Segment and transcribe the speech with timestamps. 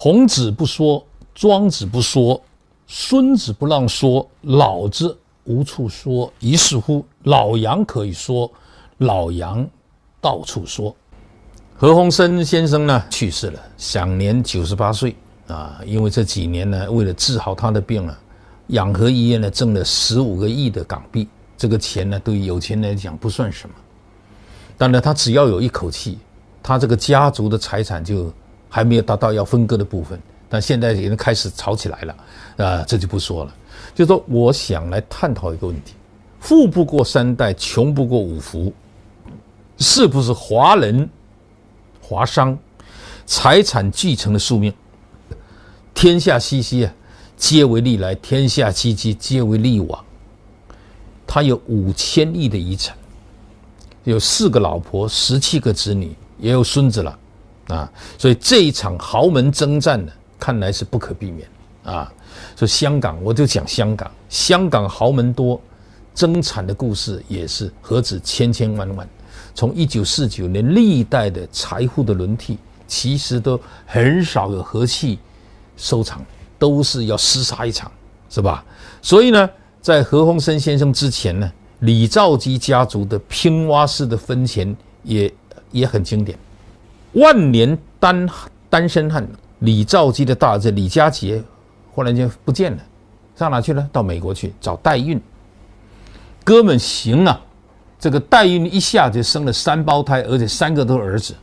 [0.00, 1.04] 孔子不说，
[1.34, 2.40] 庄子不说，
[2.86, 6.32] 孙子不让说，老子无处说。
[6.38, 8.48] 于是乎，老杨可以说，
[8.98, 9.68] 老杨
[10.20, 10.94] 到处说。
[11.76, 15.16] 何鸿燊先生呢，去世了，享年九十八岁
[15.48, 15.80] 啊。
[15.84, 18.16] 因为这几年呢，为了治好他的病啊，
[18.68, 21.26] 养和医院呢挣了十五个亿的港币。
[21.56, 23.74] 这个钱呢，对于有钱人来讲不算什么。
[24.76, 26.20] 但呢，他只要有一口气，
[26.62, 28.32] 他这个家族的财产就
[28.68, 30.20] 还没有达到要分割的部分。
[30.48, 32.16] 但现在已经开始吵起来了，
[32.56, 33.54] 啊，这就不说了。
[33.94, 35.92] 就说我想来探讨一个问题：
[36.40, 38.72] 富不过三代，穷不过五福，
[39.76, 41.08] 是不是华人、
[42.00, 42.58] 华商
[43.26, 44.72] 财产继承的宿命？
[45.92, 46.94] 天下熙熙啊，
[47.36, 50.04] 皆为利来；天下戚戚，皆为利往。
[51.26, 52.96] 他有五千亿的遗产，
[54.04, 57.18] 有四个老婆，十七个子女，也有孙子了，
[57.68, 61.48] 啊，所以这一场豪门征战呢，看来是不可避免
[61.84, 62.12] 啊。
[62.56, 65.60] 所以香港，我就讲香港，香港豪门多，
[66.14, 69.08] 争产的故事也是何止千千万万。
[69.54, 75.18] 从一九四九年历代的财富的轮替，其实都很少有和气
[75.76, 76.24] 收场，
[76.58, 77.90] 都是要厮杀一场，
[78.28, 78.64] 是吧？
[79.00, 79.48] 所以呢。
[79.80, 85.32] 在何鸿燊先生之前呢，李兆基家族的拼挖式的分钱也
[85.70, 86.36] 也很经典。
[87.12, 88.28] 万年单
[88.68, 89.26] 单身汉
[89.60, 91.42] 李兆基的大儿子李家杰，
[91.92, 92.78] 忽然间不见了，
[93.34, 93.88] 上哪去了？
[93.92, 95.20] 到美国去找代孕。
[96.44, 97.40] 哥们行啊，
[97.98, 101.34] 这个代孕一下就生了三胞胎，而且三个都是儿子。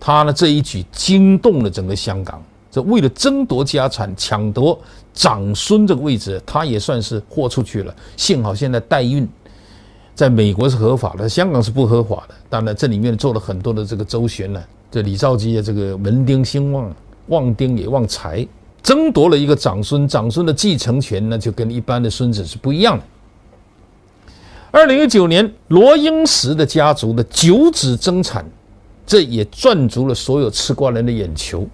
[0.00, 2.42] 他呢这一举惊动了整个香港。
[2.70, 4.78] 这为了争夺家产、抢夺
[5.14, 7.94] 长孙这个位置，他也算是豁出去了。
[8.16, 9.26] 幸好现在代孕
[10.18, 12.34] 在美国是合法的，香港是不合法的。
[12.50, 14.60] 当然，这里面做了很多的这个周旋呢。
[14.90, 16.92] 这李兆基的这个门丁兴旺，
[17.28, 18.44] 旺丁也旺财，
[18.82, 23.04] 争夺了一个长孙，长孙的继承权呢，就跟一般的孙子是不一样的。
[24.72, 28.44] 二零一九年，罗英石的家族的九子争产，
[29.06, 31.64] 这也赚足了所有吃瓜人的眼球。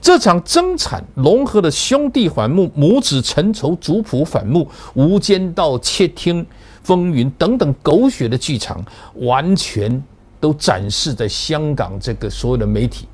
[0.00, 6.44] 这场争产融合了兄弟反目、母子成仇、族谱反目、无间道、窃听
[6.82, 8.84] 风云等等狗血的剧场，
[9.14, 10.02] 完全
[10.40, 13.06] 都展示在香港这个所有的媒体。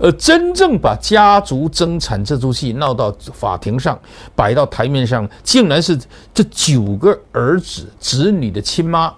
[0.00, 3.98] 而真正把家族争产这出戏闹到法庭上、
[4.36, 5.98] 摆到台面上，竟然是
[6.32, 9.12] 这九个儿子子女的亲妈，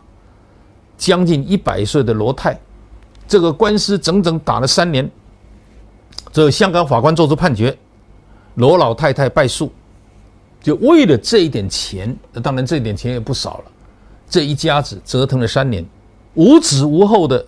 [0.97, 2.59] 将近一百岁的罗太。
[3.29, 5.09] 这个官司整整打了三年。
[6.33, 7.77] 这香港法官做出判决，
[8.55, 9.71] 罗老太太败诉，
[10.63, 13.65] 就为了这一点钱，当然这一点钱也不少了。
[14.29, 15.85] 这一家子折腾了三年，
[16.35, 17.45] 无子无后的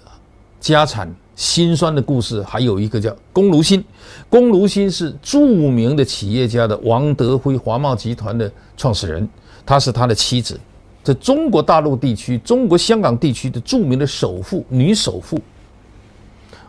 [0.60, 3.84] 家产，心酸的故事还有一个叫龚如心。
[4.28, 9.28] 龚如心是著名的企业家的王德辉华贸集团的创始人，
[9.64, 10.58] 他是他的妻子，
[11.04, 15.40] 在中国大陆地区、中国香港地区的著名的首富，女首富。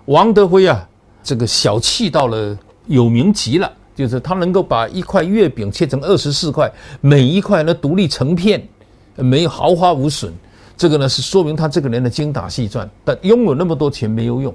[0.05, 0.87] 王德辉啊。
[1.25, 6.71] 这个小气到了有名极了，就是他能够把一块月饼切成二十四块，
[7.01, 8.67] 每一块呢独立成片，
[9.15, 10.33] 没有毫发无损。
[10.75, 12.89] 这个呢是说明他这个人的精打细算。
[13.05, 14.53] 但拥有那么多钱没有用，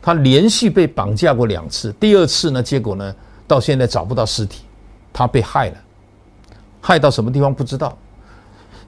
[0.00, 3.14] 他连续被绑架过两次，第二次呢，结果呢
[3.46, 4.62] 到现在找不到尸体，
[5.12, 5.76] 他被害了，
[6.80, 7.96] 害到什么地方不知道。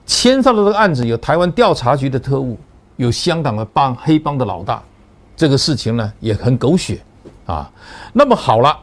[0.06, 2.58] 牵上了这个案子有台湾调查局的特务，
[2.96, 4.82] 有香港的帮黑帮的老大。
[5.36, 7.02] 这个事情呢也很狗血，
[7.44, 7.70] 啊，
[8.14, 8.74] 那么好了，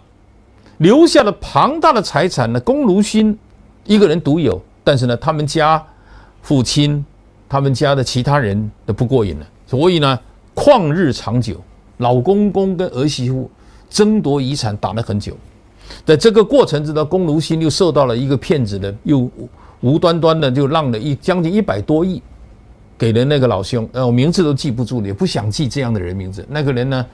[0.78, 3.38] 留下了庞大的财产呢，龚如心
[3.86, 5.84] 一个人独有，但是呢，他们家
[6.42, 7.04] 父亲、
[7.48, 10.20] 他们家的其他人都不过瘾了，所以呢，
[10.56, 11.62] 旷日长久，
[11.98, 13.50] 老公公跟儿媳妇
[13.90, 15.38] 争夺遗产打了很久，
[16.06, 19.30] 在这个过程之中，龚如心又受到了一个骗子的，又
[19.82, 22.22] 无端端的就让了一将近一百多亿。
[22.96, 26.46] 给了那个老兄，呃，我名字都记不住了，也不想记这样的人名字。
[26.48, 27.06] 那个人呢，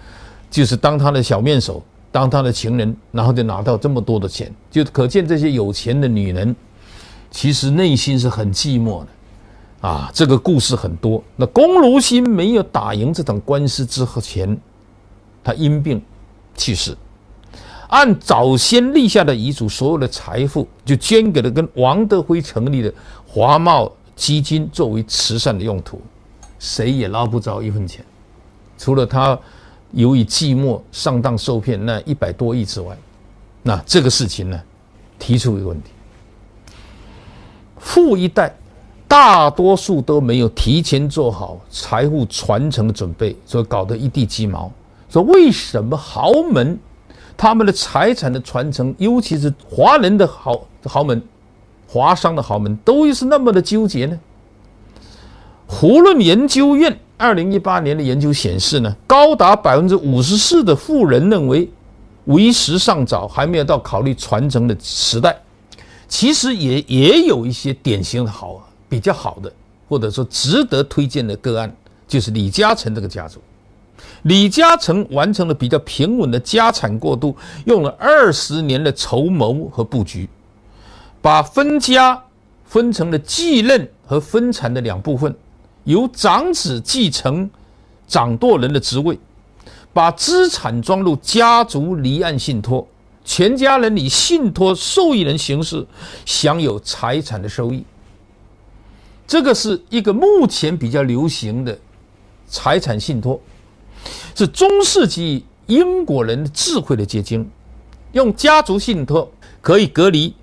[0.51, 1.81] 就是当他的小面首，
[2.11, 6.55] 当他的情人，然后就拿到这么多的钱，就可见这些有钱的女人，
[7.29, 9.87] 其实内心是很寂寞的。
[9.87, 11.23] 啊，这个故事很多。
[11.35, 14.59] 那龚如心没有打赢这场官司之前，
[15.43, 16.01] 他因病
[16.55, 16.97] 去世，
[17.87, 22.93] 按早先立下的遗嘱，所有的财富就捐给了跟王德辉成立的
[23.25, 23.91] 华贸。
[24.15, 26.01] 基金作为慈善的用途，
[26.59, 28.03] 谁也捞不着一分钱，
[28.77, 29.39] 除了他
[29.91, 32.95] 由于寂寞上当受骗那一百多亿之外，
[33.63, 34.61] 那这个事情呢，
[35.17, 35.89] 提出一个问题：
[37.77, 38.55] 富一代
[39.07, 44.71] 大多数都没有提前做好财富传承的准备，所以搞得一地鸡毛。
[45.09, 46.77] 说为什么豪门
[47.35, 51.19] 他们的财产的传承，尤其是华人的豪豪门、
[51.87, 54.19] 华商的豪门，都是那么的纠结呢？
[55.65, 61.69] 胡润研究院二零一八年的研究显示呢，高达百分之五十四的富人认为
[62.25, 65.37] 为时尚早，还没有到考虑传承的时代。
[66.07, 69.51] 其实也也有一些典型的好、比较好的，
[69.89, 71.69] 或者说值得推荐的个案，
[72.07, 73.41] 就是李嘉诚这个家族。
[74.21, 80.29] 李嘉诚完成了比较平稳的家产过渡，用了二十年的筹谋和布局，
[81.21, 82.23] 把分家
[82.63, 85.35] 分成了继任和分产的两部分，
[85.83, 87.49] 由长子继承
[88.07, 89.17] 掌舵人的职位，
[89.93, 92.87] 把资产装入家族离岸信托，
[93.23, 95.85] 全家人以信托受益人形式
[96.25, 97.83] 享有财产的收益。
[99.27, 101.77] 这个是一个目前比较流行的
[102.47, 103.39] 财产信托。
[104.33, 107.47] 是中世纪英国人的智慧的结晶，
[108.13, 109.29] 用家族信托
[109.59, 110.33] 可以隔离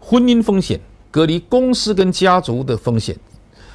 [0.00, 0.80] 婚姻风险，
[1.10, 3.16] 隔离公司跟家族的风险，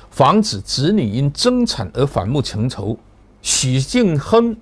[0.10, 2.98] 防止子女因争产而反目成仇。
[3.42, 4.56] 许晋亨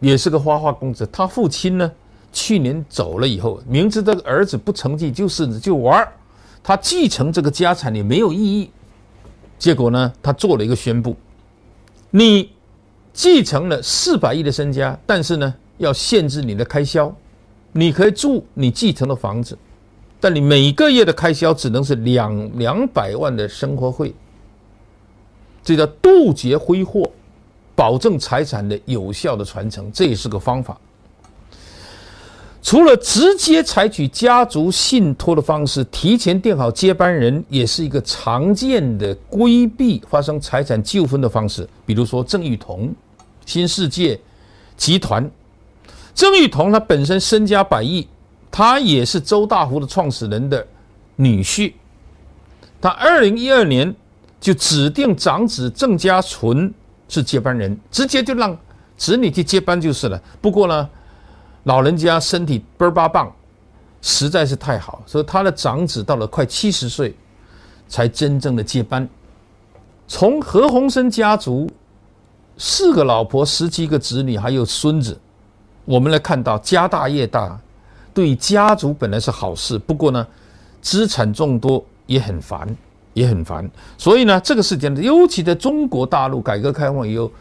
[0.00, 1.90] 也是个花花公子，他父亲呢
[2.32, 6.06] 去年走了以后，明知这个儿子不成器，就是就玩，
[6.62, 8.70] 他继承这个家产也没有意义，
[9.58, 11.16] 结果呢，他做了一个宣布，
[12.10, 12.50] 你。
[13.18, 17.10] 继承了四百亿的身家，但是呢，要限制你的开销。
[17.72, 19.56] 你可以住你继承的房子，
[20.20, 24.14] 但你每个月的开销只能是两两百万的生活费。
[25.66, 27.10] 这叫杜绝挥霍，
[27.74, 30.78] 保证财产的有效的传承，这也是个方法。
[32.62, 41.68] 除了直接采取家族信托的方式，提前定好接班人，也是一个常见的规避发生财产纠纷的方式。
[41.84, 42.94] 比如说郑裕彤。
[43.44, 44.18] 新世界
[44.76, 45.30] 集团，
[46.12, 48.04] 郑裕彤他本身身家百亿，
[48.50, 50.66] 他也是周大福的创始人的
[51.14, 51.72] 女婿。
[52.80, 53.94] 他二零一二年
[54.40, 56.72] 就指定长子郑家纯
[57.08, 58.56] 是接班人，直接就让
[58.96, 60.20] 子女去接班就是了。
[60.40, 60.88] 不过呢，
[61.64, 63.32] 老人家身体倍儿棒，
[64.02, 67.14] 实在是太好，所以他的长子到了快七十岁
[67.88, 69.08] 才真正的接班。
[70.08, 71.70] 从何鸿燊家族。
[72.58, 75.20] 四个老婆，十七个子女，还有孙子，
[75.84, 77.60] 我们来看到家大业大，
[78.14, 79.78] 对家族本来是好事。
[79.78, 80.26] 不过呢，
[80.80, 82.74] 资产众多也很烦，
[83.16, 83.68] 也很烦。
[83.96, 87.32] 所以呢，这个事件，尤其在中国大陆改革开放以后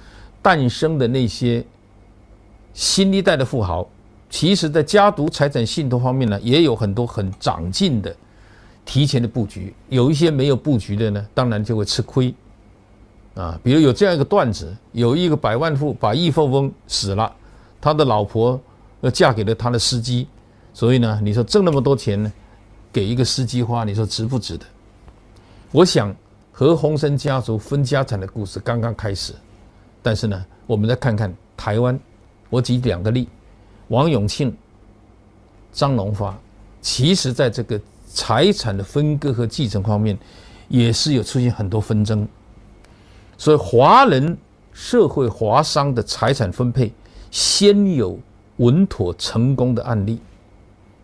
[0.41, 1.63] 诞生的那些
[2.73, 3.85] 新一代的富豪，
[4.29, 8.15] 其实在家族财产信托方面呢，也有很多很长进的、
[8.85, 9.75] 提前的布局。
[9.89, 12.33] 有一些没有布局的呢，当然就会吃亏。
[13.35, 17.29] 啊，比如有这样一个段子，有一个百万富把亿富翁死了，
[17.81, 18.57] 他的老婆
[19.01, 20.25] 要嫁给了他的司机，
[20.73, 22.31] 所以呢，你说挣那么多钱呢，
[22.93, 24.65] 给一个司机花，你说值不值得？
[25.75, 26.15] 我想
[26.53, 29.33] 何鸿燊家族分家产的故事刚刚开始，
[30.01, 31.99] 但是呢，我们再看看台湾，
[32.49, 33.27] 我举两个例，
[33.89, 34.55] 王永庆、
[35.73, 36.33] 张荣发，
[36.79, 37.77] 其实在这个
[38.07, 40.17] 财产的分割和继承方面，
[40.69, 42.25] 也是有出现很多纷争。
[43.37, 44.37] 所以，华人
[44.71, 46.89] 社会华商的财产分配，
[47.29, 48.17] 先有
[48.59, 50.21] 稳妥成功的案例。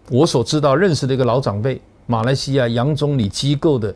[0.10, 3.94] 我所知道认识的一个老长辈，马来西亚杨总理机构的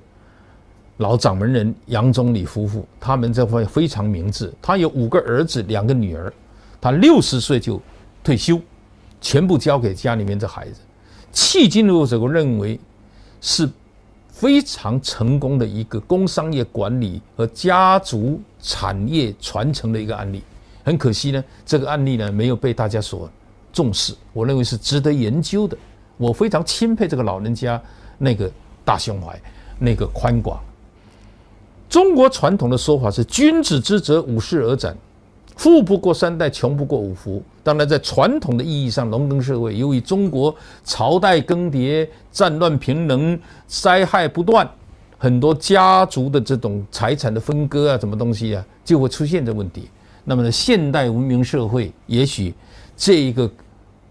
[0.97, 4.53] 老掌门人杨总理夫妇，他们这块非常明智。
[4.61, 6.31] 他有五个儿子，两个女儿，
[6.79, 7.81] 他六十岁就
[8.23, 8.59] 退休，
[9.19, 10.79] 全部交给家里面这孩子。
[11.33, 12.79] 迄今为止，我认为
[13.41, 13.69] 是。
[14.35, 20.43] 非常成功的一个工商业管理和家族产业传承的一个案例，
[20.83, 23.29] 很可惜呢，这个案例呢没有被大家所
[23.71, 24.13] 重视。
[24.33, 25.77] 我认为是值得研究的。
[26.17, 27.81] 我非常钦佩这个老人家
[28.17, 28.51] 那个
[28.83, 29.39] 大胸怀，
[29.79, 30.61] 那个宽广。
[31.89, 34.95] 中国传统的说法是“君子之泽，五世而斩”。
[35.55, 37.41] 富不过三代，穷不过五福。
[37.63, 44.69] 当然，在传统的意义上，农耕社会由于中国朝代更迭、战乱频仍、灾害不断，
[45.17, 49.89] 很多家族的这种财产的分割啊，什么东西啊，就会出现这问题。
[50.25, 52.53] 那么呢，现代文明社会，也许
[52.97, 53.49] 这一个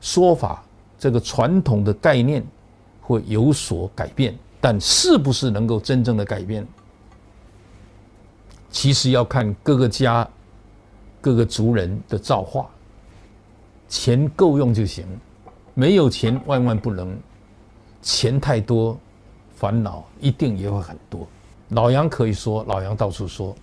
[0.00, 0.64] 说法，
[0.98, 2.42] 这个传统的概念
[3.02, 6.66] 会有所改变，但是不是能够真正的改变，
[8.74, 10.28] 其实要看各个家。
[11.20, 12.68] 各个族人的造化，
[13.88, 15.06] 钱够用就行，
[15.72, 17.18] 没有钱万万不能。
[18.02, 18.94] 钱太多，
[19.56, 21.26] 烦恼一定也会很多。
[21.70, 23.56] 老杨可以说，老杨到处说。